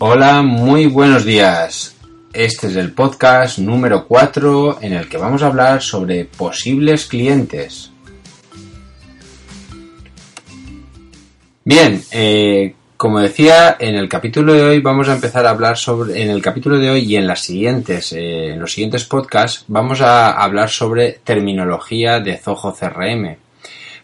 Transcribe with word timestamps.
Hola, 0.00 0.42
muy 0.42 0.86
buenos 0.86 1.24
días. 1.24 1.96
Este 2.32 2.68
es 2.68 2.76
el 2.76 2.92
podcast 2.92 3.58
número 3.58 4.06
4 4.06 4.78
en 4.80 4.92
el 4.92 5.08
que 5.08 5.18
vamos 5.18 5.42
a 5.42 5.48
hablar 5.48 5.82
sobre 5.82 6.24
posibles 6.24 7.06
clientes. 7.06 7.90
Bien, 11.64 12.00
eh, 12.12 12.76
como 12.96 13.18
decía, 13.18 13.76
en 13.80 13.96
el 13.96 14.08
capítulo 14.08 14.52
de 14.52 14.62
hoy 14.62 14.78
vamos 14.78 15.08
a 15.08 15.14
empezar 15.14 15.44
a 15.46 15.50
hablar 15.50 15.76
sobre, 15.76 16.22
en 16.22 16.30
el 16.30 16.42
capítulo 16.42 16.78
de 16.78 16.90
hoy 16.90 17.00
y 17.00 17.16
en 17.16 17.26
las 17.26 17.40
siguientes, 17.40 18.12
eh, 18.12 18.52
en 18.52 18.60
los 18.60 18.72
siguientes 18.72 19.04
podcasts, 19.04 19.64
vamos 19.66 20.00
a 20.00 20.30
hablar 20.30 20.70
sobre 20.70 21.18
terminología 21.24 22.20
de 22.20 22.36
Zoho 22.36 22.72
CRM. 22.72 23.47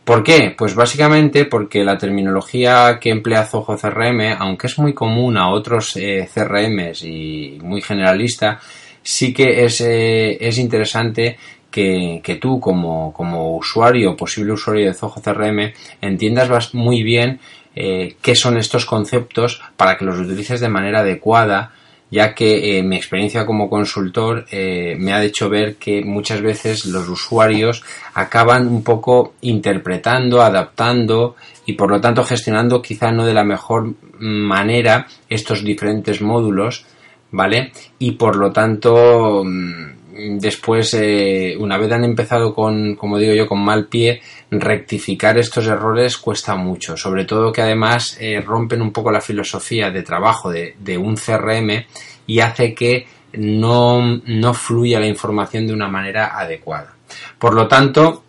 ¿Por 0.04 0.22
qué? 0.22 0.54
Pues 0.56 0.74
básicamente 0.74 1.46
porque 1.46 1.82
la 1.82 1.96
terminología 1.96 2.98
que 3.00 3.08
emplea 3.08 3.46
Zoho 3.46 3.78
CRM, 3.78 4.36
aunque 4.38 4.66
es 4.66 4.78
muy 4.78 4.92
común 4.92 5.38
a 5.38 5.48
otros 5.48 5.96
eh, 5.96 6.28
CRMs 6.32 7.04
y 7.04 7.58
muy 7.62 7.80
generalista, 7.80 8.60
sí 9.02 9.32
que 9.32 9.64
es, 9.64 9.80
eh, 9.80 10.36
es 10.40 10.58
interesante 10.58 11.38
que, 11.70 12.20
que, 12.22 12.34
tú 12.34 12.60
como, 12.60 13.14
como 13.14 13.56
usuario, 13.56 14.14
posible 14.14 14.52
usuario 14.52 14.86
de 14.86 14.94
Zoho 14.94 15.22
CRM, 15.22 15.72
entiendas 16.02 16.74
muy 16.74 17.02
bien 17.02 17.40
eh, 17.74 18.16
qué 18.20 18.34
son 18.34 18.58
estos 18.58 18.84
conceptos 18.84 19.62
para 19.76 19.96
que 19.96 20.04
los 20.04 20.18
utilices 20.18 20.60
de 20.60 20.68
manera 20.68 21.00
adecuada 21.00 21.72
ya 22.10 22.34
que 22.34 22.78
eh, 22.78 22.82
mi 22.82 22.96
experiencia 22.96 23.46
como 23.46 23.68
consultor 23.68 24.46
eh, 24.50 24.96
me 24.98 25.12
ha 25.12 25.22
hecho 25.22 25.48
ver 25.48 25.76
que 25.76 26.04
muchas 26.04 26.40
veces 26.40 26.86
los 26.86 27.08
usuarios 27.08 27.82
acaban 28.14 28.68
un 28.68 28.84
poco 28.84 29.34
interpretando, 29.40 30.42
adaptando 30.42 31.36
y 31.66 31.72
por 31.72 31.90
lo 31.90 32.00
tanto 32.00 32.24
gestionando 32.24 32.82
quizá 32.82 33.10
no 33.10 33.26
de 33.26 33.34
la 33.34 33.44
mejor 33.44 33.94
manera 34.18 35.06
estos 35.28 35.64
diferentes 35.64 36.20
módulos, 36.20 36.86
¿vale? 37.30 37.72
Y 37.98 38.12
por 38.12 38.36
lo 38.36 38.52
tanto 38.52 39.42
mm, 39.44 40.03
después, 40.14 40.94
eh, 40.94 41.56
una 41.58 41.78
vez 41.78 41.90
han 41.92 42.04
empezado 42.04 42.54
con, 42.54 42.94
como 42.96 43.18
digo 43.18 43.34
yo, 43.34 43.46
con 43.46 43.64
mal 43.64 43.86
pie, 43.86 44.20
rectificar 44.50 45.38
estos 45.38 45.66
errores 45.66 46.16
cuesta 46.18 46.54
mucho. 46.54 46.96
Sobre 46.96 47.24
todo 47.24 47.52
que 47.52 47.62
además 47.62 48.16
eh, 48.20 48.40
rompen 48.40 48.82
un 48.82 48.92
poco 48.92 49.10
la 49.10 49.20
filosofía 49.20 49.90
de 49.90 50.02
trabajo 50.02 50.50
de, 50.50 50.76
de 50.78 50.96
un 50.98 51.16
CRM 51.16 51.84
y 52.26 52.40
hace 52.40 52.74
que 52.74 53.06
no, 53.34 54.20
no 54.24 54.54
fluya 54.54 55.00
la 55.00 55.06
información 55.06 55.66
de 55.66 55.74
una 55.74 55.88
manera 55.88 56.38
adecuada. 56.38 56.94
Por 57.38 57.54
lo 57.54 57.66
tanto, 57.66 58.22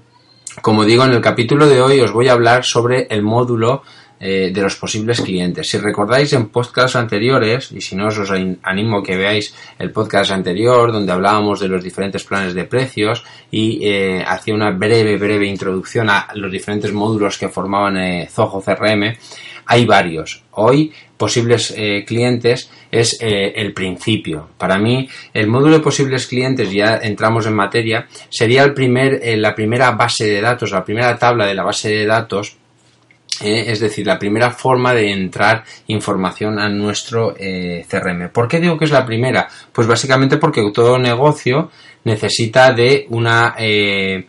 como 0.61 0.85
digo, 0.85 1.03
en 1.05 1.11
el 1.11 1.21
capítulo 1.21 1.67
de 1.67 1.81
hoy 1.81 1.99
os 1.99 2.11
voy 2.11 2.27
a 2.27 2.33
hablar 2.33 2.63
sobre 2.63 3.07
el 3.09 3.21
módulo 3.21 3.83
eh, 4.27 4.49
de 4.51 4.61
los 4.61 4.75
posibles 4.75 5.21
clientes. 5.21 5.69
Si 5.69 5.77
recordáis 5.77 6.33
en 6.33 6.47
podcasts 6.47 6.95
anteriores, 6.95 7.71
y 7.71 7.79
si 7.79 7.95
no 7.95 8.07
os 8.07 8.31
animo 8.63 8.97
a 8.97 9.03
que 9.03 9.15
veáis 9.15 9.53
el 9.77 9.91
podcast 9.91 10.31
anterior 10.31 10.91
donde 10.91 11.11
hablábamos 11.11 11.59
de 11.59 11.67
los 11.67 11.83
diferentes 11.83 12.23
planes 12.23 12.55
de 12.55 12.63
precios 12.63 13.23
y 13.51 13.87
eh, 13.87 14.23
hacía 14.25 14.55
una 14.55 14.71
breve, 14.71 15.17
breve 15.17 15.45
introducción 15.45 16.09
a 16.09 16.29
los 16.33 16.51
diferentes 16.51 16.91
módulos 16.91 17.37
que 17.37 17.49
formaban 17.49 17.97
eh, 17.97 18.27
Zoho 18.31 18.61
CRM, 18.61 19.15
hay 19.67 19.85
varios. 19.85 20.43
Hoy, 20.53 20.91
posibles 21.17 21.71
eh, 21.77 22.03
clientes 22.07 22.71
es 22.89 23.17
el 23.21 23.73
principio. 23.73 24.49
Para 24.57 24.79
mí, 24.79 25.07
el 25.33 25.47
módulo 25.47 25.77
de 25.77 25.83
posibles 25.83 26.25
clientes, 26.25 26.71
ya 26.71 26.97
entramos 26.97 27.45
en 27.45 27.53
materia, 27.53 28.07
sería 28.29 28.63
el 28.63 28.73
primer, 28.73 29.21
la 29.37 29.53
primera 29.53 29.91
base 29.91 30.25
de 30.25 30.41
datos, 30.41 30.71
la 30.71 30.83
primera 30.83 31.15
tabla 31.19 31.45
de 31.45 31.53
la 31.53 31.63
base 31.63 31.89
de 31.89 32.05
datos 32.07 32.57
eh, 33.41 33.65
es 33.67 33.79
decir, 33.81 34.07
la 34.07 34.17
primera 34.17 34.51
forma 34.51 34.93
de 34.93 35.11
entrar 35.11 35.63
información 35.87 36.57
a 36.57 36.69
nuestro 36.69 37.35
eh, 37.37 37.85
CRM. 37.89 38.29
¿Por 38.29 38.47
qué 38.47 38.61
digo 38.61 38.77
que 38.77 38.85
es 38.85 38.91
la 38.91 39.05
primera? 39.05 39.49
Pues 39.73 39.87
básicamente 39.87 40.37
porque 40.37 40.63
todo 40.73 40.97
negocio 40.97 41.69
necesita 42.05 42.71
de 42.71 43.05
una, 43.09 43.55
eh, 43.57 44.27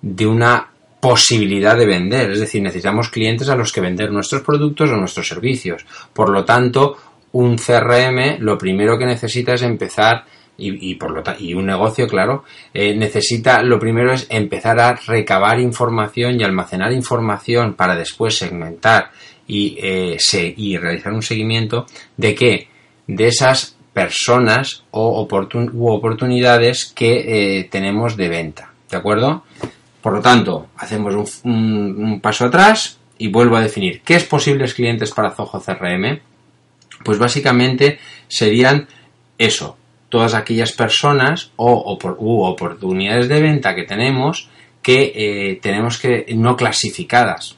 de 0.00 0.26
una 0.26 0.70
posibilidad 1.00 1.76
de 1.76 1.86
vender, 1.86 2.30
es 2.30 2.40
decir, 2.40 2.62
necesitamos 2.62 3.10
clientes 3.10 3.48
a 3.50 3.56
los 3.56 3.72
que 3.72 3.82
vender 3.82 4.10
nuestros 4.10 4.42
productos 4.42 4.90
o 4.90 4.96
nuestros 4.96 5.28
servicios. 5.28 5.84
Por 6.12 6.30
lo 6.30 6.44
tanto, 6.44 6.96
un 7.32 7.56
CRM 7.56 8.38
lo 8.40 8.56
primero 8.56 8.98
que 8.98 9.04
necesita 9.04 9.54
es 9.54 9.62
empezar 9.62 10.24
y, 10.58 10.94
por 10.94 11.10
lo 11.10 11.22
y 11.38 11.54
un 11.54 11.66
negocio, 11.66 12.08
claro, 12.08 12.44
eh, 12.72 12.94
necesita, 12.94 13.62
lo 13.62 13.78
primero 13.78 14.12
es 14.12 14.26
empezar 14.30 14.80
a 14.80 14.94
recabar 14.94 15.60
información 15.60 16.40
y 16.40 16.44
almacenar 16.44 16.92
información 16.92 17.74
para 17.74 17.94
después 17.94 18.38
segmentar 18.38 19.10
y, 19.46 19.76
eh, 19.80 20.16
se, 20.18 20.54
y 20.56 20.76
realizar 20.76 21.12
un 21.12 21.22
seguimiento 21.22 21.86
de 22.16 22.34
qué? 22.34 22.68
De 23.06 23.28
esas 23.28 23.76
personas 23.92 24.84
o 24.90 25.26
u 25.72 25.88
oportunidades 25.88 26.86
que 26.86 27.58
eh, 27.58 27.64
tenemos 27.64 28.16
de 28.16 28.28
venta, 28.28 28.72
¿de 28.90 28.96
acuerdo? 28.96 29.44
Por 30.00 30.14
lo 30.14 30.20
tanto, 30.20 30.68
hacemos 30.76 31.40
un 31.44 32.20
paso 32.22 32.46
atrás 32.46 32.98
y 33.18 33.28
vuelvo 33.28 33.56
a 33.56 33.62
definir 33.62 34.02
qué 34.02 34.14
es 34.14 34.24
posibles 34.24 34.74
clientes 34.74 35.10
para 35.12 35.32
Zoho 35.32 35.60
CRM. 35.60 36.20
Pues 37.04 37.18
básicamente 37.18 37.98
serían 38.28 38.88
eso, 39.38 39.76
todas 40.16 40.32
aquellas 40.32 40.72
personas 40.72 41.52
o, 41.56 41.98
u 42.18 42.42
oportunidades 42.42 43.28
de 43.28 43.38
venta 43.38 43.74
que 43.74 43.82
tenemos 43.82 44.48
que 44.80 45.12
eh, 45.14 45.58
tenemos 45.60 45.98
que 45.98 46.24
no 46.34 46.56
clasificadas. 46.56 47.54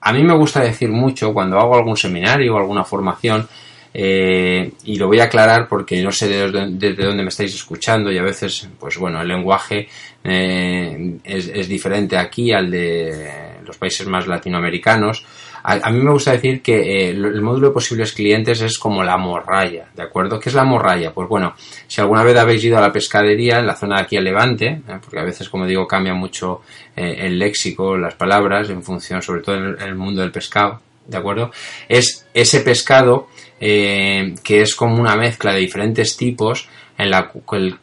A 0.00 0.12
mí 0.12 0.22
me 0.22 0.36
gusta 0.36 0.60
decir 0.60 0.90
mucho 0.90 1.34
cuando 1.34 1.58
hago 1.58 1.74
algún 1.74 1.96
seminario 1.96 2.54
o 2.54 2.58
alguna 2.58 2.84
formación 2.84 3.48
eh, 3.92 4.70
y 4.84 4.94
lo 4.94 5.08
voy 5.08 5.18
a 5.18 5.24
aclarar 5.24 5.66
porque 5.66 6.00
no 6.00 6.12
sé 6.12 6.28
desde, 6.28 7.02
dónde 7.02 7.24
me 7.24 7.30
estáis 7.30 7.52
escuchando 7.52 8.12
y 8.12 8.18
a 8.18 8.22
veces, 8.22 8.68
pues 8.78 8.96
bueno, 8.96 9.20
el 9.20 9.26
lenguaje 9.26 9.88
eh, 10.22 11.18
es, 11.24 11.68
diferente 11.68 12.16
aquí 12.16 12.52
al 12.52 12.70
de 12.70 13.58
los 13.66 13.76
países 13.76 14.06
más 14.06 14.28
latinoamericanos. 14.28 15.24
A, 15.62 15.90
mí 15.90 16.00
me 16.00 16.12
gusta 16.12 16.32
decir 16.32 16.62
que 16.62 16.76
eh, 16.76 17.10
el 17.10 17.40
módulo 17.42 17.68
de 17.68 17.74
posibles 17.74 18.12
clientes 18.12 18.60
es 18.60 18.78
como 18.78 19.02
la 19.02 19.16
morralla, 19.16 19.88
¿de 19.94 20.02
acuerdo? 20.02 20.38
¿Qué 20.38 20.48
es 20.48 20.54
la 20.54 20.64
morralla? 20.64 21.12
Pues 21.12 21.28
bueno, 21.28 21.54
si 21.86 22.00
alguna 22.00 22.22
vez 22.22 22.36
habéis 22.36 22.64
ido 22.64 22.78
a 22.78 22.80
la 22.80 22.92
pescadería 22.92 23.58
en 23.58 23.66
la 23.66 23.74
zona 23.74 23.96
de 23.96 24.02
aquí 24.02 24.16
a 24.16 24.20
Levante, 24.20 24.66
¿eh? 24.66 24.98
porque 25.02 25.18
a 25.18 25.24
veces, 25.24 25.48
como 25.48 25.66
digo, 25.66 25.86
cambia 25.86 26.14
mucho 26.14 26.62
eh, 26.96 27.16
el 27.20 27.38
léxico, 27.38 27.96
las 27.96 28.14
palabras, 28.14 28.70
en 28.70 28.82
función, 28.82 29.20
sobre 29.22 29.42
todo 29.42 29.56
en 29.56 29.80
el 29.80 29.94
mundo 29.94 30.22
del 30.22 30.32
pescado, 30.32 30.80
¿de 31.06 31.16
acuerdo? 31.16 31.50
Es 31.88 32.26
ese 32.32 32.60
pescado 32.60 33.28
eh, 33.60 34.34
que 34.44 34.62
es 34.62 34.74
como 34.74 35.00
una 35.00 35.16
mezcla 35.16 35.52
de 35.52 35.60
diferentes 35.60 36.16
tipos 36.16 36.68
en 36.96 37.10
la 37.10 37.30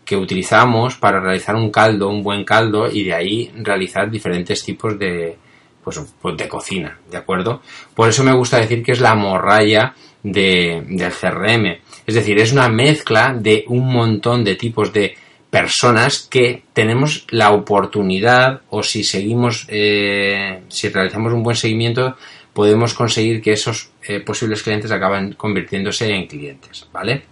que 0.03 0.17
utilizamos 0.17 0.95
para 0.95 1.19
realizar 1.19 1.55
un 1.55 1.71
caldo, 1.71 2.09
un 2.09 2.21
buen 2.21 2.43
caldo, 2.43 2.91
y 2.91 3.05
de 3.05 3.13
ahí 3.13 3.51
realizar 3.55 4.11
diferentes 4.11 4.61
tipos 4.63 4.99
de, 4.99 5.37
pues, 5.85 6.01
pues 6.19 6.35
de 6.35 6.49
cocina, 6.49 6.97
¿de 7.11 7.17
acuerdo? 7.17 7.61
Por 7.93 8.09
eso 8.09 8.23
me 8.23 8.35
gusta 8.35 8.57
decir 8.57 8.81
que 8.83 8.91
es 8.91 8.99
la 8.99 9.13
morralla 9.13 9.93
de, 10.23 10.83
del 10.89 11.11
CRM. 11.13 11.77
Es 12.07 12.15
decir, 12.15 12.39
es 12.39 12.51
una 12.51 12.67
mezcla 12.69 13.35
de 13.39 13.63
un 13.67 13.93
montón 13.93 14.43
de 14.43 14.55
tipos 14.55 14.91
de 14.91 15.15
personas 15.51 16.27
que 16.29 16.63
tenemos 16.73 17.27
la 17.29 17.51
oportunidad 17.51 18.61
o 18.71 18.81
si 18.81 19.03
seguimos, 19.03 19.67
eh, 19.69 20.63
si 20.69 20.89
realizamos 20.89 21.31
un 21.31 21.43
buen 21.43 21.55
seguimiento, 21.55 22.17
podemos 22.51 22.95
conseguir 22.95 23.41
que 23.41 23.53
esos 23.53 23.91
eh, 24.07 24.21
posibles 24.21 24.63
clientes 24.63 24.91
acaben 24.91 25.33
convirtiéndose 25.33 26.09
en 26.09 26.25
clientes, 26.25 26.87
¿vale? 26.91 27.23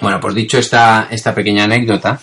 Bueno, 0.00 0.20
pues 0.20 0.34
dicho 0.34 0.58
esta, 0.58 1.08
esta 1.10 1.34
pequeña 1.34 1.64
anécdota 1.64 2.20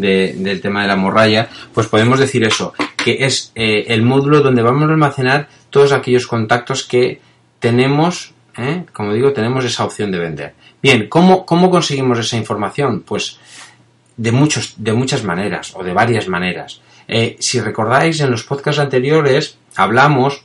de, 0.00 0.34
del 0.36 0.60
tema 0.60 0.82
de 0.82 0.88
la 0.88 0.96
morralla, 0.96 1.48
pues 1.72 1.86
podemos 1.86 2.18
decir 2.18 2.44
eso, 2.44 2.74
que 2.96 3.24
es 3.24 3.52
eh, 3.54 3.86
el 3.88 4.02
módulo 4.02 4.40
donde 4.40 4.62
vamos 4.62 4.82
a 4.82 4.92
almacenar 4.92 5.48
todos 5.70 5.92
aquellos 5.92 6.26
contactos 6.26 6.84
que 6.84 7.20
tenemos, 7.58 8.32
¿eh? 8.56 8.84
como 8.92 9.12
digo, 9.12 9.32
tenemos 9.32 9.64
esa 9.64 9.84
opción 9.84 10.10
de 10.10 10.18
vender. 10.18 10.54
Bien, 10.82 11.08
¿cómo, 11.08 11.44
¿cómo 11.44 11.70
conseguimos 11.70 12.18
esa 12.18 12.36
información? 12.36 13.02
Pues 13.06 13.38
de, 14.16 14.32
muchos, 14.32 14.74
de 14.76 14.92
muchas 14.92 15.24
maneras 15.24 15.72
o 15.74 15.82
de 15.82 15.92
varias 15.92 16.28
maneras. 16.28 16.80
Eh, 17.06 17.36
si 17.40 17.60
recordáis, 17.60 18.20
en 18.20 18.30
los 18.30 18.44
podcasts 18.44 18.80
anteriores 18.80 19.56
hablamos 19.76 20.44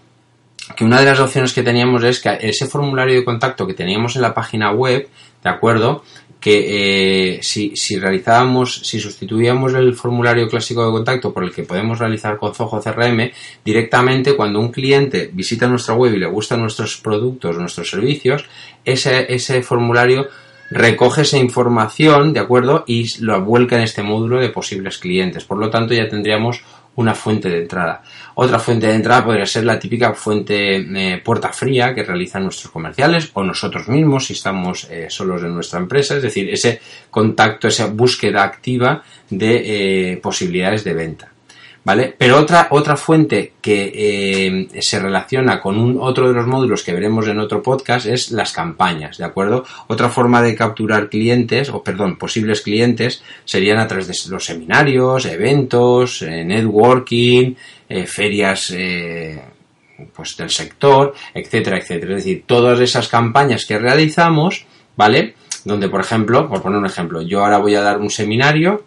una 0.84 1.00
de 1.00 1.06
las 1.06 1.20
opciones 1.20 1.54
que 1.54 1.64
teníamos 1.64 2.04
es 2.04 2.20
que 2.20 2.38
ese 2.42 2.68
formulario 2.68 3.16
de 3.16 3.26
contacto 3.26 3.66
que 3.66 3.74
teníamos 3.74 4.16
en 4.16 4.22
la 4.22 4.34
página 4.34 4.72
web, 4.72 5.08
¿de 5.44 5.50
acuerdo? 5.50 6.04
Que 6.40 7.36
eh, 7.36 7.40
si, 7.42 7.76
si, 7.76 7.98
realizábamos, 7.98 8.82
si 8.84 9.00
sustituíamos 9.00 9.74
el 9.74 9.94
formulario 9.96 10.48
clásico 10.48 10.86
de 10.86 10.92
contacto 10.92 11.34
por 11.34 11.44
el 11.44 11.52
que 11.52 11.64
podemos 11.64 12.00
realizar 12.00 12.38
con 12.38 12.54
Zoho 12.54 12.82
CRM, 12.82 13.32
directamente 13.64 14.36
cuando 14.36 14.60
un 14.60 14.72
cliente 14.72 15.30
visita 15.32 15.68
nuestra 15.68 15.96
web 15.96 16.14
y 16.14 16.20
le 16.20 16.28
gustan 16.28 16.60
nuestros 16.60 16.98
productos, 16.98 17.58
nuestros 17.58 17.90
servicios, 17.90 18.46
ese, 18.84 19.34
ese 19.34 19.62
formulario 19.64 20.28
recoge 20.74 21.22
esa 21.22 21.38
información, 21.38 22.34
¿de 22.34 22.40
acuerdo? 22.40 22.84
Y 22.88 23.22
lo 23.24 23.42
vuelca 23.44 23.78
en 23.78 23.84
este 23.84 24.02
módulo 24.02 24.40
de 24.40 24.50
posibles 24.50 24.98
clientes. 24.98 25.46
Por 25.46 25.60
lo 25.60 25.70
tanto, 25.70 25.94
ya 25.94 26.10
tendríamos 26.10 26.64
una 26.96 27.16
fuente 27.16 27.50
de 27.50 27.62
entrada. 27.62 28.02
Otra 28.36 28.60
fuente 28.60 28.88
de 28.88 28.96
entrada 28.96 29.26
podría 29.26 29.46
ser 29.46 29.66
la 29.66 29.80
típica 29.80 30.14
fuente 30.14 30.78
eh, 30.78 31.22
puerta 31.24 31.50
fría 31.50 31.94
que 31.94 32.04
realizan 32.04 32.44
nuestros 32.44 32.72
comerciales 32.72 33.32
o 33.34 33.44
nosotros 33.44 33.88
mismos 33.90 34.28
si 34.28 34.34
estamos 34.34 34.88
eh, 34.90 35.08
solos 35.10 35.44
en 35.44 35.54
nuestra 35.54 35.80
empresa, 35.80 36.16
es 36.16 36.24
decir, 36.24 36.50
ese 36.50 36.80
contacto, 37.10 37.68
esa 37.68 37.88
búsqueda 37.88 38.44
activa 38.44 39.04
de 39.30 40.12
eh, 40.14 40.18
posibilidades 40.18 40.84
de 40.84 40.94
venta. 40.94 41.33
¿Vale? 41.86 42.16
Pero 42.18 42.40
otra, 42.40 42.68
otra 42.72 42.96
fuente 42.96 43.54
que 43.62 43.92
eh, 43.94 44.82
se 44.82 45.00
relaciona 45.00 45.60
con 45.60 45.78
un, 45.78 45.98
otro 46.00 46.30
de 46.30 46.34
los 46.34 46.48
módulos 46.48 46.82
que 46.82 46.94
veremos 46.94 47.28
en 47.28 47.40
otro 47.40 47.62
podcast 47.62 48.06
es 48.06 48.32
las 48.32 48.54
campañas, 48.54 49.18
¿de 49.18 49.26
acuerdo? 49.26 49.66
Otra 49.88 50.08
forma 50.08 50.42
de 50.42 50.56
capturar 50.56 51.10
clientes, 51.10 51.70
o 51.70 51.84
perdón, 51.84 52.18
posibles 52.18 52.62
clientes, 52.62 53.22
serían 53.44 53.80
a 53.80 53.88
través 53.88 54.08
de 54.08 54.32
los 54.32 54.46
seminarios, 54.46 55.26
eventos, 55.26 56.22
eh, 56.22 56.46
networking, 56.46 57.54
eh, 57.90 58.06
ferias 58.06 58.74
pues 60.14 60.38
del 60.38 60.50
sector, 60.50 61.14
etcétera, 61.34 61.78
etcétera. 61.78 62.16
Es 62.16 62.24
decir, 62.24 62.44
todas 62.46 62.80
esas 62.80 63.08
campañas 63.08 63.66
que 63.66 63.78
realizamos, 63.78 64.66
¿vale? 64.96 65.36
Donde, 65.66 65.90
por 65.90 66.02
ejemplo, 66.02 66.48
por 66.48 66.62
poner 66.62 66.80
un 66.80 66.86
ejemplo, 66.86 67.22
yo 67.22 67.44
ahora 67.44 67.58
voy 67.58 67.76
a 67.76 67.82
dar 67.82 68.00
un 68.00 68.10
seminario, 68.10 68.86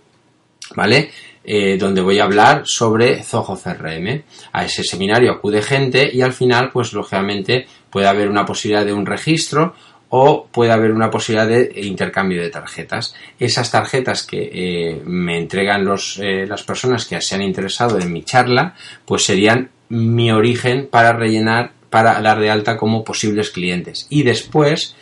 ¿vale? 0.74 1.10
Eh, 1.48 1.76
donde 1.78 2.00
voy 2.00 2.18
a 2.18 2.24
hablar 2.24 2.62
sobre 2.64 3.22
Zoho 3.22 3.56
CRM. 3.56 4.24
A 4.52 4.64
ese 4.64 4.82
seminario 4.82 5.30
acude 5.30 5.62
gente 5.62 6.10
y 6.12 6.20
al 6.20 6.32
final, 6.32 6.70
pues 6.72 6.92
lógicamente 6.92 7.68
puede 7.88 8.08
haber 8.08 8.28
una 8.28 8.44
posibilidad 8.44 8.84
de 8.84 8.92
un 8.92 9.06
registro 9.06 9.72
o 10.08 10.48
puede 10.50 10.72
haber 10.72 10.90
una 10.90 11.08
posibilidad 11.08 11.46
de 11.46 11.72
intercambio 11.82 12.42
de 12.42 12.50
tarjetas. 12.50 13.14
Esas 13.38 13.70
tarjetas 13.70 14.24
que 14.24 14.50
eh, 14.52 15.02
me 15.04 15.38
entregan 15.38 15.84
los, 15.84 16.18
eh, 16.18 16.46
las 16.48 16.64
personas 16.64 17.06
que 17.06 17.20
se 17.20 17.36
han 17.36 17.42
interesado 17.42 17.98
en 18.00 18.12
mi 18.12 18.24
charla, 18.24 18.74
pues 19.04 19.24
serían 19.24 19.70
mi 19.88 20.32
origen 20.32 20.88
para 20.90 21.12
rellenar, 21.12 21.72
para 21.90 22.20
dar 22.22 22.40
de 22.40 22.50
alta 22.50 22.76
como 22.76 23.04
posibles 23.04 23.50
clientes. 23.50 24.08
Y 24.10 24.24
después, 24.24 24.96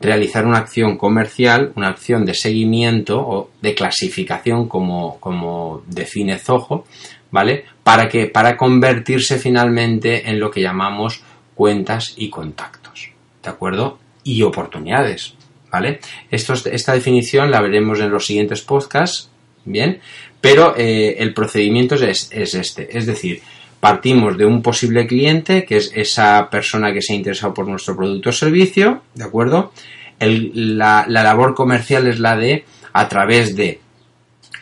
realizar 0.00 0.46
una 0.46 0.58
acción 0.58 0.96
comercial, 0.96 1.72
una 1.76 1.88
acción 1.88 2.24
de 2.24 2.34
seguimiento 2.34 3.20
o 3.20 3.50
de 3.60 3.74
clasificación 3.74 4.66
como, 4.66 5.20
como 5.20 5.82
define 5.86 6.38
Zoho, 6.38 6.84
¿vale? 7.30 7.64
Para 7.82 8.08
que, 8.08 8.26
para 8.26 8.56
convertirse 8.56 9.38
finalmente 9.38 10.28
en 10.28 10.40
lo 10.40 10.50
que 10.50 10.62
llamamos 10.62 11.22
cuentas 11.54 12.14
y 12.16 12.30
contactos, 12.30 13.10
¿de 13.42 13.50
acuerdo? 13.50 13.98
Y 14.24 14.42
oportunidades, 14.42 15.34
¿vale? 15.70 16.00
Esta 16.30 16.94
definición 16.94 17.50
la 17.50 17.60
veremos 17.60 18.00
en 18.00 18.10
los 18.10 18.26
siguientes 18.26 18.62
podcasts, 18.62 19.30
¿bien? 19.66 20.00
Pero 20.40 20.74
eh, 20.78 21.16
el 21.18 21.34
procedimiento 21.34 21.96
es, 21.96 22.30
es 22.32 22.54
este, 22.54 22.96
es 22.96 23.04
decir, 23.04 23.42
partimos 23.80 24.36
de 24.36 24.44
un 24.44 24.62
posible 24.62 25.06
cliente, 25.06 25.64
que 25.64 25.78
es 25.78 25.90
esa 25.94 26.48
persona 26.50 26.92
que 26.92 27.02
se 27.02 27.14
ha 27.14 27.16
interesado 27.16 27.54
por 27.54 27.66
nuestro 27.66 27.96
producto 27.96 28.30
o 28.30 28.32
servicio, 28.32 29.02
¿de 29.14 29.24
acuerdo? 29.24 29.72
la, 30.20 31.06
labor 31.08 31.54
comercial 31.54 32.06
es 32.06 32.20
la 32.20 32.36
de, 32.36 32.64
a 32.92 33.08
través 33.08 33.56
de 33.56 33.80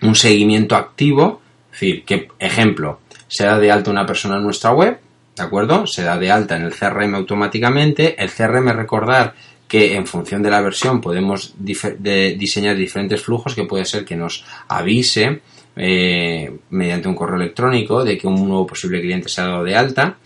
un 0.02 0.14
seguimiento 0.14 0.76
activo, 0.76 1.42
es 1.72 1.80
decir, 1.80 2.04
que, 2.04 2.28
ejemplo, 2.38 3.00
se 3.26 3.44
da 3.44 3.58
de 3.58 3.70
alta 3.70 3.90
una 3.90 4.06
persona 4.06 4.36
en 4.36 4.44
nuestra 4.44 4.70
web, 4.70 4.98
¿de 5.36 5.42
acuerdo? 5.42 5.86
Se 5.86 6.02
da 6.02 6.16
de 6.16 6.30
alta 6.30 6.56
en 6.56 6.62
el 6.62 6.74
CRM 6.74 7.14
automáticamente. 7.14 8.20
El 8.22 8.30
CRM 8.30 8.68
recordar 8.68 9.34
que 9.66 9.94
en 9.94 10.06
función 10.06 10.42
de 10.42 10.50
la 10.50 10.62
versión 10.62 11.00
podemos 11.00 11.54
diseñar 11.58 12.76
diferentes 12.76 13.20
flujos 13.20 13.54
que 13.54 13.64
puede 13.64 13.84
ser 13.84 14.04
que 14.04 14.16
nos 14.16 14.44
avise 14.68 15.42
eh, 15.78 16.52
mediante 16.70 17.08
un 17.08 17.14
correo 17.14 17.36
electrónico 17.36 18.04
de 18.04 18.18
que 18.18 18.26
un 18.26 18.48
nuevo 18.48 18.66
posible 18.66 19.00
cliente 19.00 19.28
se 19.28 19.40
ha 19.40 19.46
dado 19.46 19.64
de 19.64 19.76
alta, 19.76 20.16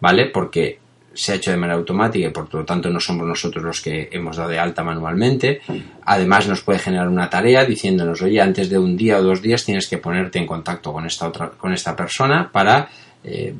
¿vale? 0.00 0.26
Porque 0.26 0.78
se 1.14 1.32
ha 1.32 1.34
hecho 1.36 1.50
de 1.50 1.56
manera 1.56 1.78
automática 1.78 2.26
y 2.26 2.30
por 2.30 2.52
lo 2.52 2.64
tanto 2.64 2.90
no 2.90 3.00
somos 3.00 3.26
nosotros 3.26 3.64
los 3.64 3.80
que 3.80 4.10
hemos 4.12 4.36
dado 4.36 4.50
de 4.50 4.58
alta 4.58 4.84
manualmente. 4.84 5.60
Además 6.04 6.46
nos 6.46 6.60
puede 6.60 6.78
generar 6.78 7.08
una 7.08 7.30
tarea 7.30 7.64
diciéndonos, 7.64 8.20
oye, 8.20 8.40
antes 8.40 8.68
de 8.68 8.78
un 8.78 8.96
día 8.96 9.18
o 9.18 9.22
dos 9.22 9.40
días 9.40 9.64
tienes 9.64 9.88
que 9.88 9.96
ponerte 9.96 10.38
en 10.38 10.46
contacto 10.46 10.92
con 10.92 11.06
esta 11.06 11.28
otra, 11.28 11.50
con 11.50 11.72
esta 11.72 11.96
persona 11.96 12.50
para 12.52 12.88
eh, 13.24 13.54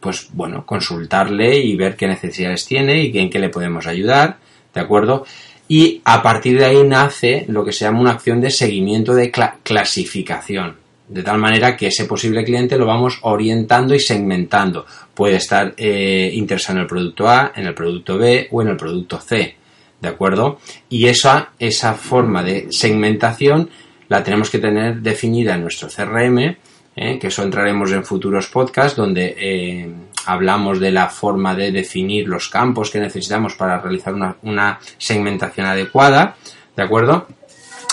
pues 0.00 0.28
bueno, 0.32 0.66
consultarle 0.66 1.56
y 1.56 1.76
ver 1.76 1.94
qué 1.94 2.08
necesidades 2.08 2.66
tiene 2.66 3.04
y 3.04 3.16
en 3.16 3.30
qué 3.30 3.38
le 3.38 3.50
podemos 3.50 3.86
ayudar, 3.86 4.38
¿de 4.74 4.80
acuerdo? 4.80 5.24
Y 5.68 6.00
a 6.04 6.22
partir 6.22 6.58
de 6.58 6.64
ahí 6.64 6.82
nace 6.82 7.44
lo 7.48 7.64
que 7.64 7.72
se 7.72 7.84
llama 7.84 8.00
una 8.00 8.12
acción 8.12 8.40
de 8.40 8.50
seguimiento 8.50 9.14
de 9.14 9.30
clasificación. 9.30 10.76
De 11.08 11.22
tal 11.22 11.38
manera 11.38 11.76
que 11.76 11.88
ese 11.88 12.06
posible 12.06 12.44
cliente 12.44 12.78
lo 12.78 12.86
vamos 12.86 13.18
orientando 13.22 13.94
y 13.94 14.00
segmentando. 14.00 14.86
Puede 15.14 15.36
estar 15.36 15.74
eh, 15.76 16.30
interesado 16.32 16.78
en 16.78 16.82
el 16.82 16.88
producto 16.88 17.28
A, 17.28 17.52
en 17.54 17.66
el 17.66 17.74
producto 17.74 18.16
B 18.16 18.48
o 18.50 18.62
en 18.62 18.68
el 18.68 18.76
producto 18.76 19.20
C. 19.20 19.56
¿De 20.00 20.08
acuerdo? 20.08 20.58
Y 20.88 21.06
esa, 21.06 21.52
esa 21.58 21.94
forma 21.94 22.42
de 22.42 22.68
segmentación 22.70 23.68
la 24.08 24.24
tenemos 24.24 24.50
que 24.50 24.58
tener 24.58 24.96
definida 24.96 25.54
en 25.54 25.62
nuestro 25.62 25.88
CRM, 25.88 26.56
eh, 26.94 27.18
que 27.18 27.28
eso 27.28 27.42
entraremos 27.42 27.90
en 27.92 28.04
futuros 28.04 28.48
podcasts 28.48 28.96
donde 28.96 29.34
eh, 29.38 29.90
hablamos 30.26 30.78
de 30.78 30.90
la 30.90 31.08
forma 31.08 31.54
de 31.54 31.72
definir 31.72 32.28
los 32.28 32.48
campos 32.48 32.90
que 32.90 33.00
necesitamos 33.00 33.54
para 33.54 33.80
realizar 33.80 34.14
una, 34.42 34.78
segmentación 34.98 35.66
adecuada, 35.66 36.36
¿de 36.76 36.82
acuerdo? 36.82 37.26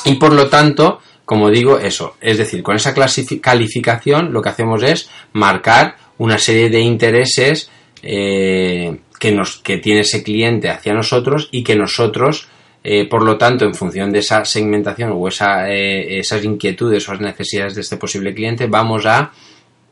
Y 0.03 0.15
por 0.15 0.33
lo 0.33 0.49
tanto, 0.49 0.99
como 1.23 1.49
digo, 1.49 1.79
eso, 1.79 2.15
es 2.19 2.37
decir, 2.37 2.61
con 2.61 2.75
esa 2.75 2.93
calificación 3.41 4.33
lo 4.33 4.41
que 4.41 4.49
hacemos 4.49 4.83
es 4.83 5.09
marcar 5.31 5.95
una 6.17 6.37
serie 6.37 6.69
de 6.69 6.81
intereses 6.81 7.71
eh, 8.03 8.99
que, 9.17 9.31
nos, 9.31 9.59
que 9.59 9.77
tiene 9.77 10.01
ese 10.01 10.23
cliente 10.23 10.69
hacia 10.69 10.93
nosotros 10.93 11.47
y 11.51 11.63
que 11.63 11.75
nosotros, 11.75 12.49
eh, 12.83 13.07
por 13.09 13.23
lo 13.23 13.37
tanto, 13.37 13.65
en 13.65 13.75
función 13.75 14.11
de 14.11 14.19
esa 14.19 14.45
segmentación 14.45 15.11
o 15.13 15.27
esa, 15.27 15.69
eh, 15.69 16.19
esas 16.19 16.43
inquietudes 16.43 17.07
o 17.09 17.15
necesidades 17.15 17.75
de 17.75 17.81
este 17.81 17.97
posible 17.97 18.33
cliente, 18.33 18.67
vamos 18.67 19.05
a 19.05 19.31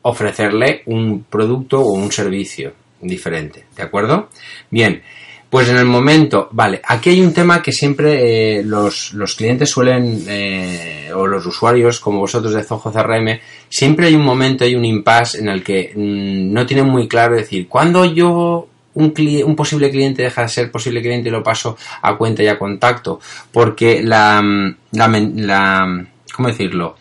ofrecerle 0.04 0.84
un 0.86 1.24
producto 1.24 1.82
o 1.82 1.94
un 1.94 2.12
servicio 2.12 2.74
diferente, 3.02 3.66
¿de 3.76 3.84
acuerdo? 3.84 4.30
Bien, 4.72 5.02
pues 5.50 5.68
en 5.70 5.78
el 5.78 5.86
momento, 5.86 6.48
vale, 6.52 6.82
aquí 6.84 7.10
hay 7.10 7.22
un 7.22 7.34
tema 7.34 7.62
que 7.62 7.74
siempre 7.74 8.60
eh, 8.60 8.64
los, 8.64 9.14
clientes 9.38 9.70
suelen, 9.70 10.26
o 11.14 11.28
los 11.28 11.46
usuarios 11.46 12.00
como 12.00 12.20
vosotros 12.20 12.54
de 12.54 12.64
Zoho 12.64 12.92
CRM, 12.92 13.40
siempre 13.68 14.08
hay 14.08 14.16
un 14.16 14.24
momento, 14.24 14.64
hay 14.64 14.76
un 14.76 14.86
impasse 14.86 15.40
en 15.40 15.50
el 15.50 15.62
que 15.62 15.92
mm, 15.94 16.54
no 16.54 16.66
tienen 16.66 16.88
muy 16.88 17.08
claro 17.08 17.36
decir, 17.36 17.68
¿cuándo 17.68 18.06
yo 18.06 18.68
un, 18.98 19.56
posible 19.56 19.90
cliente 19.90 20.24
deja 20.24 20.44
de 20.44 20.50
ser 20.50 20.72
posible 20.72 21.02
cliente 21.02 21.30
y 21.30 21.32
lo 21.32 21.44
paso 21.44 21.78
a 22.02 22.18
cuenta 22.18 22.44
y 22.44 22.48
a 22.48 22.58
contacto? 22.60 23.20
Porque 23.52 24.02
la, 24.04 24.42
la, 24.92 25.08
la 25.08 26.06
¿cómo 26.34 26.48
decirlo? 26.48 26.96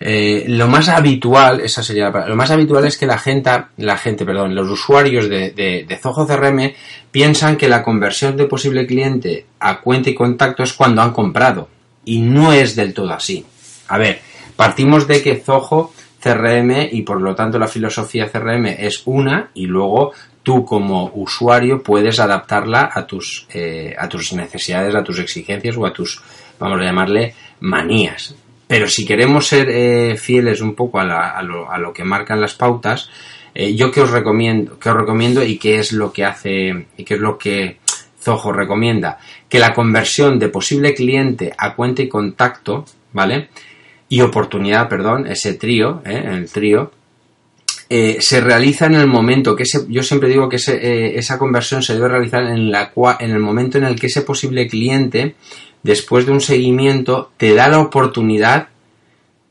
Eh, 0.00 0.44
lo 0.46 0.68
más 0.68 0.88
habitual, 0.88 1.60
esa 1.60 1.82
sería 1.82 2.10
lo 2.10 2.36
más 2.36 2.52
habitual 2.52 2.84
es 2.84 2.96
que 2.96 3.06
la 3.06 3.18
gente, 3.18 3.50
la 3.78 3.98
gente, 3.98 4.24
perdón, 4.24 4.54
los 4.54 4.70
usuarios 4.70 5.28
de, 5.28 5.50
de, 5.50 5.98
Zoho 6.00 6.24
CRM 6.24 6.72
piensan 7.10 7.56
que 7.56 7.68
la 7.68 7.82
conversión 7.82 8.36
de 8.36 8.44
posible 8.44 8.86
cliente 8.86 9.46
a 9.58 9.80
cuenta 9.80 10.10
y 10.10 10.14
contacto 10.14 10.62
es 10.62 10.72
cuando 10.72 11.02
han 11.02 11.12
comprado 11.12 11.68
y 12.04 12.20
no 12.20 12.52
es 12.52 12.76
del 12.76 12.94
todo 12.94 13.12
así. 13.12 13.44
A 13.88 13.98
ver, 13.98 14.20
partimos 14.54 15.08
de 15.08 15.20
que 15.20 15.36
Zoho 15.40 15.92
CRM 16.20 16.88
y 16.92 17.02
por 17.02 17.20
lo 17.20 17.34
tanto 17.34 17.58
la 17.58 17.66
filosofía 17.66 18.30
CRM 18.30 18.66
es 18.66 19.02
una 19.04 19.50
y 19.54 19.66
luego 19.66 20.12
tú 20.48 20.64
como 20.64 21.10
usuario 21.12 21.82
puedes 21.82 22.18
adaptarla 22.18 22.88
a 22.90 23.06
tus, 23.06 23.46
eh, 23.52 23.94
a 23.98 24.08
tus 24.08 24.32
necesidades, 24.32 24.94
a 24.94 25.04
tus 25.04 25.18
exigencias 25.18 25.76
o 25.76 25.84
a 25.84 25.92
tus, 25.92 26.22
vamos 26.58 26.80
a 26.80 26.84
llamarle, 26.84 27.34
manías. 27.60 28.34
Pero 28.66 28.88
si 28.88 29.04
queremos 29.04 29.46
ser 29.46 29.68
eh, 29.68 30.16
fieles 30.16 30.62
un 30.62 30.74
poco 30.74 31.00
a, 31.00 31.42
lo, 31.42 31.92
que 31.92 32.02
marcan 32.02 32.40
las 32.40 32.54
pautas, 32.54 33.10
eh, 33.54 33.74
yo 33.74 33.90
que 33.90 34.00
os 34.00 34.10
recomiendo, 34.10 34.78
que 34.78 34.88
os 34.88 34.96
recomiendo 34.96 35.42
y 35.44 35.58
qué 35.58 35.80
es 35.80 35.92
lo 35.92 36.10
que 36.14 36.24
hace 36.24 36.86
y 36.96 37.04
qué 37.04 37.14
es 37.16 37.20
lo 37.20 37.36
que 37.36 37.76
Zoho 38.18 38.50
recomienda, 38.50 39.18
que 39.50 39.58
la 39.58 39.74
conversión 39.74 40.38
de 40.38 40.48
posible 40.48 40.94
cliente 40.94 41.52
a 41.58 41.74
cuenta 41.74 42.00
y 42.00 42.08
contacto, 42.08 42.86
¿vale? 43.12 43.50
Y 44.08 44.22
oportunidad, 44.22 44.88
perdón, 44.88 45.26
ese 45.26 45.52
trío, 45.52 46.00
el 46.06 46.50
trío, 46.50 46.90
se 47.88 48.40
realiza 48.40 48.86
en 48.86 48.94
el 48.94 49.06
momento 49.06 49.56
que 49.56 49.62
ese, 49.62 49.86
yo 49.88 50.02
siempre 50.02 50.28
digo 50.28 50.48
que 50.48 50.56
esa 50.56 51.38
conversión 51.38 51.82
se 51.82 51.94
debe 51.94 52.08
realizar 52.08 52.42
en, 52.44 52.70
la, 52.70 52.92
en 53.18 53.30
el 53.30 53.38
momento 53.38 53.78
en 53.78 53.84
el 53.84 53.98
que 53.98 54.08
ese 54.08 54.22
posible 54.22 54.68
cliente 54.68 55.34
después 55.82 56.26
de 56.26 56.32
un 56.32 56.40
seguimiento, 56.40 57.32
te 57.36 57.54
da 57.54 57.68
la 57.68 57.80
oportunidad 57.80 58.68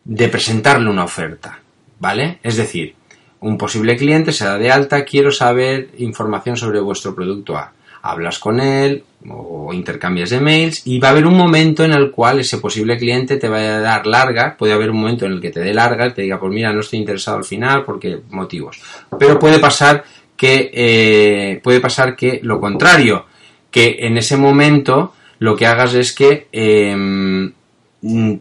de 0.04 0.28
presentarle 0.30 0.90
una 0.90 1.04
oferta, 1.04 1.60
¿vale? 2.00 2.40
Es 2.44 2.58
decir, 2.58 2.96
un 3.40 3.58
posible 3.58 3.98
cliente 3.98 4.32
se 4.32 4.46
da 4.46 4.58
de 4.58 4.72
alta, 4.72 5.06
quiero 5.06 5.32
saber 5.32 5.90
información 5.98 6.58
sobre 6.58 6.80
vuestro 6.80 7.14
producto 7.16 7.58
A. 7.58 7.74
hablas 8.02 8.40
con 8.40 8.60
él 8.60 9.04
o 9.30 9.74
intercambias 9.74 10.30
de 10.30 10.40
mails 10.40 10.82
y 10.86 11.00
va 11.00 11.10
a 11.10 11.12
haber 11.12 11.26
un 11.26 11.36
momento 11.36 11.84
en 11.84 11.92
el 11.92 12.12
cual 12.12 12.40
ese 12.40 12.60
posible 12.60 12.98
cliente 12.98 13.38
te 13.38 13.50
va 13.50 13.58
a 13.58 13.80
dar 13.80 14.08
larga, 14.08 14.56
puede 14.58 14.74
haber 14.74 14.90
un 14.92 15.02
momento 15.02 15.26
en 15.26 15.34
el 15.34 15.42
que 15.42 15.50
te 15.50 15.60
dé 15.60 15.74
larga 15.74 16.08
y 16.08 16.14
te 16.14 16.22
diga, 16.22 16.40
pues 16.40 16.54
mira, 16.54 16.72
no 16.72 16.80
estoy 16.80 17.00
interesado 17.00 17.38
al 17.38 17.44
final 17.44 17.84
porque 17.84 18.20
motivos. 18.30 18.80
Pero 19.20 19.40
puede 19.40 19.60
pasar 19.60 20.04
que, 20.36 20.72
eh, 20.74 21.60
puede 21.64 21.80
pasar 21.80 22.16
que 22.16 22.40
lo 22.44 22.60
contrario, 22.60 23.26
que 23.72 23.98
en 24.00 24.18
ese 24.18 24.38
momento 24.38 25.14
lo 25.40 25.56
que 25.56 25.66
hagas 25.66 25.94
es 25.96 26.14
que 26.14 26.48
em, 26.52 27.52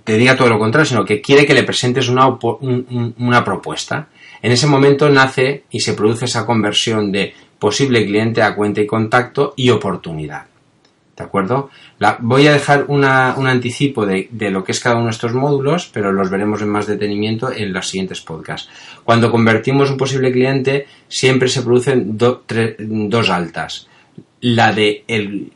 te 0.04 0.18
diga 0.18 0.36
todo 0.36 0.48
lo 0.48 0.58
contrario, 0.58 0.86
sino 0.86 1.04
que 1.04 1.20
quiere 1.20 1.46
que 1.46 1.54
le 1.54 1.62
presentes 1.62 2.08
una, 2.08 2.26
una 2.28 3.44
propuesta. 3.44 4.08
En 4.42 4.52
ese 4.52 4.66
momento 4.66 5.08
nace 5.08 5.64
y 5.70 5.80
se 5.80 5.94
produce 5.94 6.26
esa 6.26 6.46
conversión 6.46 7.10
de 7.10 7.34
posible 7.58 8.04
cliente 8.04 8.42
a 8.42 8.54
cuenta 8.54 8.80
y 8.80 8.86
contacto 8.86 9.54
y 9.56 9.70
oportunidad. 9.70 10.46
¿De 11.16 11.25
acuerdo? 11.25 11.70
voy 12.20 12.46
a 12.46 12.52
dejar 12.52 12.84
un 12.88 13.04
anticipo 13.04 14.04
de, 14.04 14.28
lo 14.50 14.62
que 14.62 14.72
es 14.72 14.80
cada 14.80 14.96
uno 14.96 15.06
de 15.06 15.12
estos 15.12 15.32
módulos, 15.32 15.88
pero 15.90 16.12
los 16.12 16.28
veremos 16.28 16.60
en 16.60 16.68
más 16.68 16.86
detenimiento 16.86 17.50
en 17.50 17.72
los 17.72 17.88
siguientes 17.88 18.20
podcasts. 18.20 18.68
Cuando 19.02 19.30
convertimos 19.30 19.90
un 19.90 19.96
posible 19.96 20.30
cliente, 20.30 20.86
siempre 21.08 21.48
se 21.48 21.62
producen 21.62 22.18
dos 22.18 23.30
altas. 23.30 23.88
La 24.42 24.75
de, 24.75 25.04
el, 25.08 25.52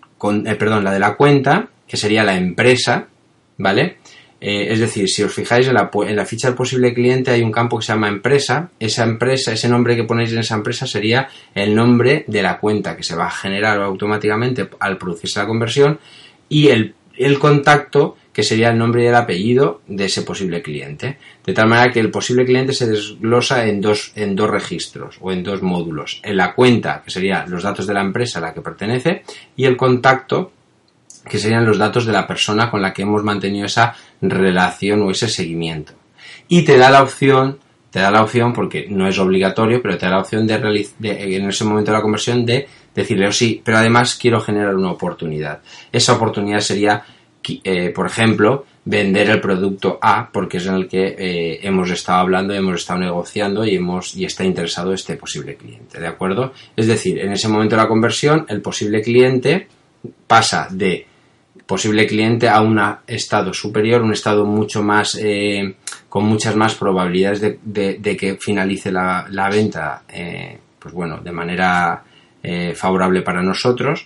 eh, 0.47 0.54
perdón, 0.54 0.83
la 0.83 0.92
de 0.92 0.99
la 0.99 1.14
cuenta, 1.14 1.69
que 1.87 1.99
sería 1.99 2.25
la 2.25 2.38
empresa, 2.38 3.09
¿vale? 3.59 3.99
Eh, 4.41 4.73
es 4.73 4.81
decir, 4.81 5.09
si 5.09 5.23
os 5.23 5.35
fijáis 5.35 5.69
en 5.69 5.75
la, 5.75 5.91
en 6.07 6.17
la, 6.17 6.25
ficha 6.25 6.49
del 6.49 6.57
posible 6.57 6.95
cliente 6.95 7.31
hay 7.31 7.43
un 7.43 7.53
campo 7.53 7.79
que 7.79 7.85
se 7.85 7.93
llama 7.93 8.09
empresa. 8.09 8.71
Esa 8.81 9.05
empresa, 9.05 9.53
ese 9.53 9.69
nombre 9.69 9.97
que 9.97 10.05
ponéis 10.05 10.33
en 10.33 10.39
esa 10.39 10.55
empresa 10.55 10.87
sería 10.87 11.29
el 11.55 11.75
nombre 11.75 12.25
de 12.27 12.43
la 12.43 12.59
cuenta 12.59 12.97
que 12.97 13.03
se 13.03 13.15
va 13.15 13.27
a 13.27 13.31
generar 13.31 13.81
automáticamente 13.83 14.69
al 14.81 14.97
producirse 14.97 15.41
la 15.41 15.47
conversión 15.47 15.99
y 16.49 16.69
el, 16.69 16.95
el 17.17 17.39
contacto 17.39 18.17
que 18.33 18.43
sería 18.43 18.71
el 18.71 18.79
nombre 18.79 19.03
y 19.03 19.07
el 19.07 19.15
apellido 19.15 19.83
de 19.87 20.07
ese 20.07 20.23
posible 20.23 20.63
cliente. 20.63 21.19
De 21.45 21.53
tal 21.53 21.69
manera 21.69 21.93
que 21.93 22.01
el 22.01 22.11
posible 22.11 22.45
cliente 22.45 22.73
se 22.73 22.87
desglosa 22.87 23.67
en 23.67 23.81
dos, 23.81 24.13
en 24.15 24.37
dos 24.37 24.49
registros 24.49 25.19
o 25.21 25.33
en 25.33 25.43
dos 25.43 25.63
módulos. 25.63 26.21
En 26.23 26.37
la 26.37 26.55
cuenta, 26.55 27.03
que 27.05 27.11
sería 27.11 27.45
los 27.47 27.63
datos 27.63 27.87
de 27.87 27.95
la 27.95 28.01
empresa 28.01 28.39
a 28.39 28.43
la 28.43 28.55
que 28.55 28.61
pertenece, 28.61 29.25
y 29.57 29.65
el 29.65 29.77
contacto, 29.77 30.53
que 31.29 31.39
serían 31.39 31.67
los 31.67 31.77
datos 31.77 32.07
de 32.07 32.13
la 32.13 32.27
persona 32.27 32.71
con 32.71 32.81
la 32.81 32.93
que 32.93 33.03
hemos 33.03 33.23
mantenido 33.23 33.67
esa 33.67 33.95
relación 34.21 35.03
o 35.03 35.11
ese 35.11 35.29
seguimiento. 35.29 35.93
Y 36.49 36.62
te 36.62 36.77
da 36.77 36.91
la 36.91 37.03
opción, 37.03 37.59
te 37.91 38.00
da 38.00 38.11
la 38.11 38.23
opción, 38.23 38.53
porque 38.53 38.87
no 38.89 39.09
es 39.09 39.19
obligatorio, 39.19 39.81
pero 39.83 39.97
te 39.97 40.07
da 40.07 40.12
la 40.12 40.21
opción 40.21 40.47
de, 40.47 40.89
de 40.99 41.37
en 41.37 41.49
ese 41.49 41.65
momento 41.65 41.91
de 41.91 41.97
la 41.97 42.03
conversión 42.03 42.45
de 42.45 42.67
decirle, 42.95 43.29
oh, 43.29 43.33
sí, 43.33 43.61
pero 43.65 43.79
además 43.79 44.17
quiero 44.21 44.41
generar 44.41 44.75
una 44.75 44.91
oportunidad. 44.91 45.61
Esa 45.93 46.15
oportunidad 46.15 46.61
sería, 46.61 47.03
eh, 47.65 47.91
por 47.91 48.07
ejemplo, 48.07 48.67
vender 48.85 49.31
el 49.31 49.41
producto 49.41 49.99
A, 50.00 50.31
porque 50.33 50.57
es 50.57 50.67
en 50.67 50.75
el 50.75 50.89
que 50.89 51.15
eh, 51.19 51.61
hemos 51.62 51.91
estado 51.91 52.19
hablando, 52.19 52.55
hemos 52.55 52.81
estado 52.81 53.00
negociando 53.00 53.65
y, 53.65 53.77
hemos, 53.77 54.17
y 54.17 54.25
está 54.25 54.45
interesado 54.45 54.93
este 54.93 55.17
posible 55.17 55.57
cliente, 55.57 56.00
¿de 56.00 56.07
acuerdo? 56.07 56.53
Es 56.77 56.87
decir, 56.87 57.19
en 57.19 57.33
ese 57.33 57.49
momento 57.49 57.77
de 57.77 57.83
la 57.83 57.89
conversión, 57.89 58.47
el 58.49 58.61
posible 58.61 59.03
cliente 59.03 59.69
pasa 60.27 60.69
de 60.71 61.07
posible 61.71 62.05
cliente 62.05 62.49
a 62.49 62.61
un 62.62 62.81
estado 63.07 63.55
superior, 63.55 64.03
un 64.03 64.12
estado 64.12 64.45
mucho 64.45 64.83
más, 64.83 65.17
eh, 65.23 65.77
con 66.09 66.25
muchas 66.25 66.57
más 66.57 66.75
probabilidades 66.75 67.41
de, 67.62 68.17
que 68.17 68.37
finalice 68.41 68.91
la, 68.91 69.49
venta, 69.49 70.03
eh, 70.09 70.59
pues 70.81 70.93
bueno, 70.93 71.19
de 71.19 71.31
manera 71.31 72.03
eh, 72.43 72.75
favorable 72.75 73.23
para 73.23 73.41
nosotros, 73.41 74.05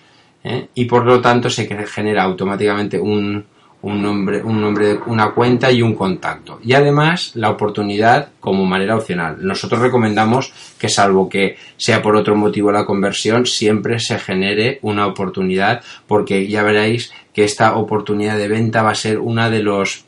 y 0.75 0.85
por 0.85 1.06
lo 1.06 1.23
tanto 1.23 1.49
se 1.49 1.66
genera 1.87 2.25
automáticamente 2.25 3.00
un, 3.00 3.42
un 3.85 4.00
nombre, 4.00 4.43
un 4.43 4.62
nombre, 4.62 4.99
una 5.07 5.33
cuenta 5.33 5.71
y 5.71 5.83
un 5.83 5.95
contacto. 5.95 6.59
Y 6.64 6.73
además 6.73 7.33
la 7.35 7.50
oportunidad 7.50 8.31
como 8.41 8.64
manera 8.64 8.97
opcional. 8.97 9.37
Nosotros 9.41 9.81
recomendamos 9.81 10.53
que 10.79 10.88
salvo 10.88 11.29
que 11.29 11.57
sea 11.76 12.00
por 12.00 12.17
otro 12.17 12.35
motivo 12.35 12.73
la 12.73 12.87
conversión, 12.87 13.45
siempre 13.45 14.00
se 14.00 14.19
genere 14.19 14.79
una 14.81 15.07
oportunidad 15.07 15.83
porque 16.07 16.49
ya 16.49 16.62
veréis 16.62 17.12
que 17.35 17.45
esta 17.45 17.76
oportunidad 17.76 18.38
de 18.38 18.49
venta 18.49 18.83
va 18.83 18.91
a 18.91 18.95
ser 18.95 19.19
una 19.19 19.50
de 19.50 19.62
los 19.62 20.07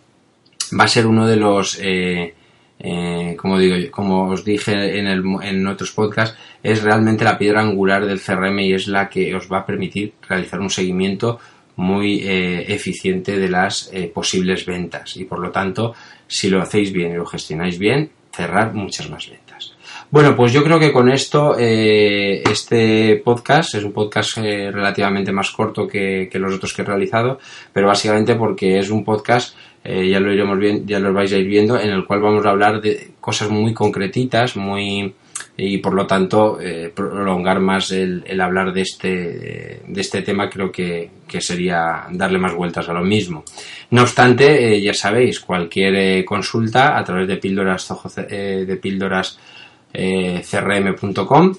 va 0.79 0.85
a 0.85 0.89
ser 0.89 1.07
uno 1.07 1.27
de 1.27 1.37
los 1.37 1.79
eh, 1.81 2.35
eh, 2.79 3.37
como 3.39 3.59
digo 3.59 3.77
como 3.91 4.29
os 4.29 4.45
dije 4.45 4.99
en, 4.99 5.07
el, 5.07 5.23
en 5.43 5.67
otros 5.67 5.93
podcasts 5.93 6.37
es 6.63 6.83
realmente 6.83 7.25
la 7.25 7.39
piedra 7.39 7.61
angular 7.61 8.07
del 8.07 8.21
CRM 8.21 8.59
y 8.61 8.73
es 8.73 8.89
la 8.89 9.09
que 9.09 9.35
os 9.35 9.51
va 9.53 9.59
a 9.59 9.67
permitir 9.67 10.15
realizar 10.29 10.61
un 10.61 10.71
seguimiento 10.71 11.39
muy 11.77 12.21
eh, 12.21 12.73
eficiente 12.73 13.39
de 13.39 13.49
las 13.49 13.91
posibles 14.13 14.65
ventas. 14.67 15.17
Y 15.17 15.25
por 15.25 15.39
lo 15.39 15.51
tanto 15.51 15.95
si 16.27 16.49
lo 16.49 16.61
hacéis 16.61 16.93
bien 16.93 17.13
y 17.13 17.17
lo 17.17 17.27
gestionáis 17.27 17.79
bien 17.79 18.11
cerrar 18.33 18.75
muchas 18.75 19.09
más 19.09 19.29
ventas. 19.29 19.47
Bueno, 20.11 20.37
pues 20.37 20.53
yo 20.53 20.63
creo 20.63 20.79
que 20.79 20.93
con 20.93 21.09
esto 21.09 21.57
eh, 21.59 22.43
este 22.49 23.17
podcast 23.25 23.75
es 23.75 23.83
un 23.83 23.93
podcast 23.93 24.39
eh, 24.39 24.71
relativamente 24.71 25.33
más 25.33 25.51
corto 25.51 25.89
que, 25.89 26.31
los 26.35 26.55
otros 26.55 26.73
que 26.75 26.83
he 26.83 26.85
realizado, 26.85 27.41
pero 27.73 27.89
básicamente 27.89 28.37
porque 28.37 28.79
es 28.79 28.91
un 28.91 29.05
podcast, 29.05 29.57
eh, 29.83 30.09
ya 30.09 30.21
lo 30.21 30.33
iremos 30.33 30.59
bien, 30.59 30.87
ya 30.87 31.01
lo 31.01 31.13
vais 31.13 31.33
a 31.33 31.39
ir 31.39 31.47
viendo, 31.49 31.79
en 31.79 31.91
el 31.91 32.07
cual 32.07 32.21
vamos 32.21 32.47
a 32.47 32.51
hablar 32.51 32.81
de 32.81 33.15
cosas 33.21 33.51
muy 33.51 33.75
concretitas, 33.75 34.57
muy 34.57 35.13
y 35.57 35.79
por 35.79 35.95
lo 35.95 36.07
tanto 36.07 36.59
prolongar 36.95 37.61
más 37.61 37.91
el, 37.91 38.41
hablar 38.41 38.73
de 38.73 38.83
este 38.83 39.83
de 39.87 40.01
este 40.01 40.23
tema 40.23 40.49
creo 40.49 40.71
que, 40.71 41.11
sería 41.41 42.07
darle 42.11 42.39
más 42.39 42.55
vueltas 42.55 42.89
a 42.89 42.93
lo 42.93 43.03
mismo. 43.03 43.45
No 43.91 44.03
obstante, 44.03 44.81
ya 44.81 44.95
sabéis, 44.95 45.41
cualquier 45.41 46.25
consulta 46.25 46.97
a 46.97 47.05
través 47.05 47.29
de 47.29 47.37
píldoras 47.37 47.89
de 48.29 48.79
píldoras 48.81 49.39
eh, 49.99 50.43
crm.com. 50.49 51.55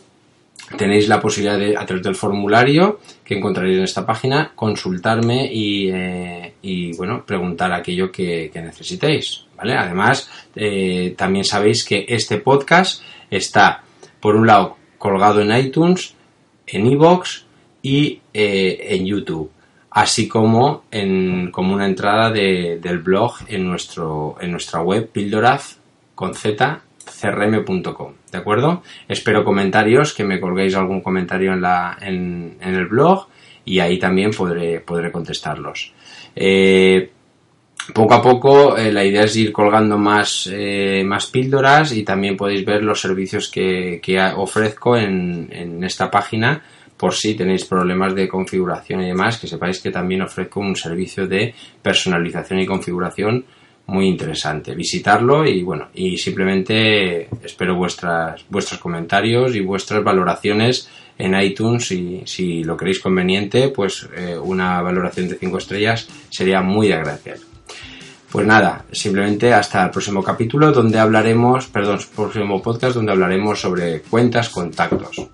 Tenéis 0.77 1.07
la 1.07 1.19
posibilidad 1.19 1.57
de, 1.57 1.77
a 1.77 1.85
través 1.85 2.03
del 2.03 2.15
formulario 2.15 2.99
que 3.23 3.35
encontraréis 3.35 3.77
en 3.77 3.83
esta 3.83 4.05
página, 4.05 4.51
consultarme 4.53 5.49
y, 5.51 5.89
eh, 5.89 6.53
bueno, 6.97 7.23
preguntar 7.25 7.71
aquello 7.71 8.11
que, 8.11 8.51
necesitéis. 8.53 9.45
¿vale? 9.55 9.73
Además, 9.73 10.29
eh, 10.55 11.15
también 11.17 11.45
sabéis 11.45 11.85
que 11.85 12.05
este 12.07 12.37
podcast 12.37 13.01
está, 13.29 13.83
por 14.19 14.35
un 14.35 14.47
lado, 14.47 14.77
colgado 14.97 15.41
en 15.41 15.55
iTunes, 15.55 16.15
en 16.65 16.85
iVoox 16.87 17.43
y 17.81 18.21
en 18.33 19.05
YouTube 19.05 19.51
así 19.89 20.27
como 20.27 20.83
en 20.91 21.49
como 21.49 21.73
una 21.73 21.87
entrada 21.87 22.29
del 22.29 22.99
blog 22.99 23.33
en 23.47 23.67
nuestro 23.67 24.35
en 24.39 24.51
nuestra 24.51 24.81
web 24.81 25.09
píldoraz 25.09 25.79
con 26.13 26.35
z 26.35 26.81
¿de 28.31 28.37
acuerdo? 28.37 28.83
Espero 29.07 29.43
comentarios, 29.43 30.13
que 30.13 30.23
me 30.23 30.39
colguéis 30.39 30.75
algún 30.75 31.01
comentario 31.01 31.53
en, 31.53 31.61
la, 31.61 31.97
en, 32.01 32.57
el 32.61 32.85
blog 32.85 33.27
y 33.65 33.79
ahí 33.79 33.97
también 33.97 34.31
podré, 34.31 34.79
podré 34.81 35.11
contestarlos. 35.11 35.93
Eh, 36.35 37.09
poco 37.93 38.13
a 38.13 38.21
poco 38.21 38.77
eh, 38.77 38.91
la 38.91 39.03
idea 39.03 39.23
es 39.23 39.35
ir 39.35 39.51
colgando 39.51 39.97
más, 39.97 40.49
eh, 40.51 41.03
más 41.05 41.27
píldoras 41.27 41.93
y 41.93 42.03
también 42.03 42.35
podéis 42.35 42.65
ver 42.65 42.83
los 42.83 42.99
servicios 42.99 43.49
que, 43.49 43.99
que 44.01 44.19
ofrezco 44.35 44.97
en, 44.97 45.49
en, 45.51 45.83
esta 45.83 46.09
página 46.09 46.61
por 46.97 47.13
si 47.13 47.35
tenéis 47.35 47.65
problemas 47.65 48.15
de 48.15 48.27
configuración 48.27 49.01
y 49.01 49.07
demás, 49.07 49.37
que 49.37 49.47
sepáis 49.47 49.79
que 49.79 49.91
también 49.91 50.23
ofrezco 50.23 50.59
un 50.59 50.75
servicio 50.75 51.27
de 51.27 51.53
personalización 51.81 52.59
y 52.59 52.65
configuración 52.65 53.45
muy 53.85 54.07
interesante. 54.07 54.75
Visitarlo 54.75 55.45
y 55.45 55.63
bueno, 55.63 55.89
y 55.93 56.17
simplemente 56.17 57.29
espero 57.43 57.75
vuestras, 57.75 58.45
vuestros 58.49 58.79
comentarios 58.79 59.55
y 59.55 59.61
vuestras 59.61 60.03
valoraciones 60.03 60.89
en 61.17 61.39
iTunes 61.39 61.91
y 61.91 62.21
si 62.25 62.63
lo 62.63 62.75
queréis 62.75 62.99
conveniente, 62.99 63.69
pues 63.69 64.07
eh, 64.15 64.37
una 64.37 64.81
valoración 64.81 65.29
de 65.29 65.35
5 65.35 65.57
estrellas 65.57 66.07
sería 66.29 66.61
muy 66.61 66.91
agradecido. 66.91 67.56
Pues 68.31 68.45
nada, 68.45 68.85
simplemente 68.91 69.53
hasta 69.53 69.85
el 69.85 69.91
próximo 69.91 70.21
capítulo 70.21 70.71
donde 70.71 70.99
hablaremos, 70.99 71.67
perdón, 71.67 71.99
próximo 72.13 72.61
podcast 72.61 72.95
donde 72.95 73.13
hablaremos 73.13 73.59
sobre 73.59 74.01
cuentas 74.01 74.49
contactos. 74.49 75.29